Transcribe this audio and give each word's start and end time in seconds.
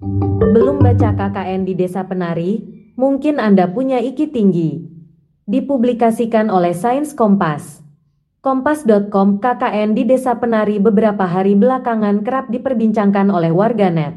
Belum 0.00 0.80
baca 0.80 1.12
KKN 1.12 1.68
di 1.68 1.76
Desa 1.76 2.08
Penari? 2.08 2.64
Mungkin 2.96 3.36
Anda 3.36 3.68
punya 3.68 4.00
iki 4.00 4.32
tinggi. 4.32 4.80
Dipublikasikan 5.44 6.48
oleh 6.48 6.72
Sains 6.72 7.12
Kompas. 7.12 7.84
Kompas.com 8.40 9.44
KKN 9.44 9.92
di 9.92 10.08
Desa 10.08 10.40
Penari 10.40 10.80
beberapa 10.80 11.28
hari 11.28 11.52
belakangan 11.52 12.24
kerap 12.24 12.48
diperbincangkan 12.48 13.28
oleh 13.28 13.52
warganet. 13.52 14.16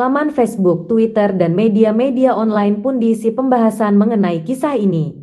Laman 0.00 0.32
Facebook, 0.32 0.88
Twitter, 0.88 1.36
dan 1.36 1.52
media-media 1.52 2.32
online 2.32 2.80
pun 2.80 2.96
diisi 2.96 3.36
pembahasan 3.36 4.00
mengenai 4.00 4.40
kisah 4.48 4.80
ini. 4.80 5.21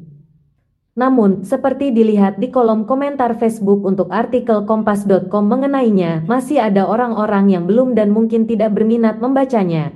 Namun, 1.00 1.47
seperti 1.47 1.95
dilihat 1.95 2.43
di 2.43 2.52
kolom 2.52 2.84
komentar 2.84 3.39
Facebook 3.39 3.88
untuk 3.88 4.11
artikel 4.11 4.68
kompas.com 4.68 5.47
mengenainya, 5.47 6.27
masih 6.27 6.59
ada 6.59 6.83
orang-orang 6.83 7.55
yang 7.55 7.64
belum 7.64 7.95
dan 7.95 8.11
mungkin 8.11 8.43
tidak 8.43 8.75
berminat 8.75 9.23
membacanya. 9.23 9.96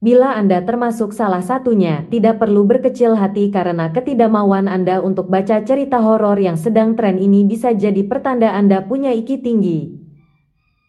Bila 0.00 0.32
Anda 0.40 0.64
termasuk 0.64 1.12
salah 1.12 1.44
satunya, 1.44 2.08
tidak 2.08 2.40
perlu 2.40 2.64
berkecil 2.64 3.12
hati 3.12 3.52
karena 3.52 3.92
ketidakmauan 3.92 4.72
Anda 4.72 5.04
untuk 5.04 5.28
baca 5.28 5.60
cerita 5.60 6.00
horor 6.00 6.40
yang 6.40 6.56
sedang 6.56 6.96
tren 6.96 7.20
ini 7.20 7.44
bisa 7.44 7.76
jadi 7.76 8.00
pertanda 8.08 8.56
Anda 8.56 8.80
punya 8.80 9.12
iki 9.12 9.36
tinggi. 9.44 9.99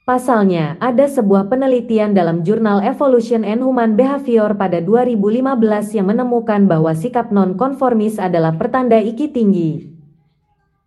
Pasalnya, 0.02 0.82
ada 0.82 1.06
sebuah 1.06 1.46
penelitian 1.46 2.18
dalam 2.18 2.42
jurnal 2.42 2.82
Evolution 2.82 3.46
and 3.46 3.62
Human 3.62 3.94
Behavior 3.94 4.58
pada 4.58 4.82
2015 4.82 5.94
yang 5.94 6.10
menemukan 6.10 6.66
bahwa 6.66 6.90
sikap 6.98 7.30
non-konformis 7.30 8.18
adalah 8.18 8.58
pertanda 8.58 8.98
iki 8.98 9.30
tinggi. 9.30 9.94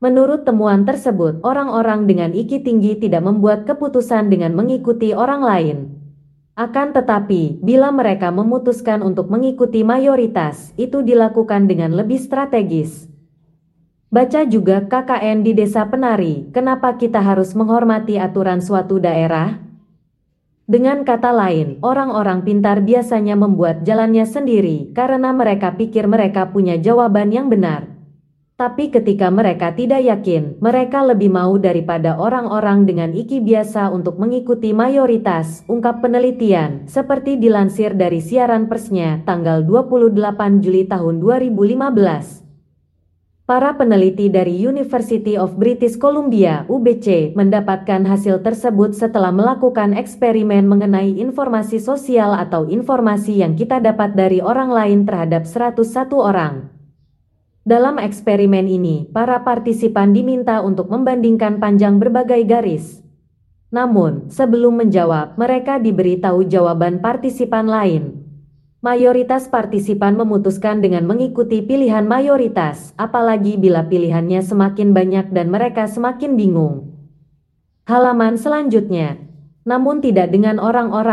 Menurut 0.02 0.42
temuan 0.42 0.82
tersebut, 0.82 1.38
orang-orang 1.46 2.10
dengan 2.10 2.34
iki 2.34 2.58
tinggi 2.58 2.98
tidak 2.98 3.22
membuat 3.22 3.62
keputusan 3.70 4.34
dengan 4.34 4.50
mengikuti 4.50 5.14
orang 5.14 5.46
lain. 5.46 5.78
Akan 6.58 6.90
tetapi, 6.90 7.62
bila 7.62 7.94
mereka 7.94 8.34
memutuskan 8.34 8.98
untuk 8.98 9.30
mengikuti 9.30 9.86
mayoritas, 9.86 10.74
itu 10.74 11.06
dilakukan 11.06 11.70
dengan 11.70 11.94
lebih 11.94 12.18
strategis. 12.18 13.13
Baca 14.14 14.46
juga 14.46 14.78
KKN 14.86 15.42
di 15.42 15.58
Desa 15.58 15.90
Penari, 15.90 16.46
kenapa 16.54 16.94
kita 16.94 17.18
harus 17.18 17.50
menghormati 17.50 18.14
aturan 18.14 18.62
suatu 18.62 19.02
daerah? 19.02 19.58
Dengan 20.70 21.02
kata 21.02 21.34
lain, 21.34 21.82
orang-orang 21.82 22.46
pintar 22.46 22.78
biasanya 22.86 23.34
membuat 23.34 23.82
jalannya 23.82 24.22
sendiri 24.22 24.94
karena 24.94 25.34
mereka 25.34 25.74
pikir 25.74 26.06
mereka 26.06 26.46
punya 26.54 26.78
jawaban 26.78 27.34
yang 27.34 27.50
benar. 27.50 27.90
Tapi 28.54 28.94
ketika 28.94 29.34
mereka 29.34 29.74
tidak 29.74 30.06
yakin, 30.06 30.62
mereka 30.62 31.02
lebih 31.02 31.34
mau 31.34 31.58
daripada 31.58 32.14
orang-orang 32.14 32.86
dengan 32.86 33.10
iki 33.18 33.42
biasa 33.42 33.90
untuk 33.90 34.22
mengikuti 34.22 34.70
mayoritas, 34.70 35.66
ungkap 35.66 35.98
penelitian, 35.98 36.86
seperti 36.86 37.34
dilansir 37.34 37.98
dari 37.98 38.22
siaran 38.22 38.70
persnya 38.70 39.26
tanggal 39.26 39.66
28 39.66 40.62
Juli 40.62 40.86
tahun 40.86 41.18
2015. 41.18 42.53
Para 43.44 43.76
peneliti 43.76 44.32
dari 44.32 44.56
University 44.56 45.36
of 45.36 45.60
British 45.60 46.00
Columbia 46.00 46.64
(UBC) 46.64 47.36
mendapatkan 47.36 48.00
hasil 48.08 48.40
tersebut 48.40 48.96
setelah 48.96 49.28
melakukan 49.36 49.92
eksperimen 49.92 50.64
mengenai 50.64 51.20
informasi 51.20 51.76
sosial 51.76 52.32
atau 52.32 52.64
informasi 52.64 53.44
yang 53.44 53.52
kita 53.52 53.84
dapat 53.84 54.16
dari 54.16 54.40
orang 54.40 54.72
lain 54.72 55.04
terhadap 55.04 55.44
101 55.44 55.76
orang. 56.16 56.72
Dalam 57.68 58.00
eksperimen 58.00 58.64
ini, 58.64 59.12
para 59.12 59.44
partisipan 59.44 60.16
diminta 60.16 60.64
untuk 60.64 60.88
membandingkan 60.88 61.60
panjang 61.60 62.00
berbagai 62.00 62.48
garis. 62.48 63.04
Namun, 63.68 64.32
sebelum 64.32 64.80
menjawab, 64.80 65.36
mereka 65.36 65.76
diberitahu 65.76 66.48
jawaban 66.48 67.04
partisipan 67.04 67.68
lain. 67.68 68.23
Mayoritas 68.84 69.48
partisipan 69.48 70.12
memutuskan 70.12 70.84
dengan 70.84 71.08
mengikuti 71.08 71.64
pilihan 71.64 72.04
mayoritas, 72.04 72.92
apalagi 73.00 73.56
bila 73.56 73.88
pilihannya 73.88 74.44
semakin 74.44 74.92
banyak 74.92 75.32
dan 75.32 75.48
mereka 75.48 75.88
semakin 75.88 76.36
bingung. 76.36 76.92
Halaman 77.88 78.36
selanjutnya, 78.36 79.16
namun 79.64 80.04
tidak 80.04 80.36
dengan 80.36 80.60
orang-orang 80.60 80.92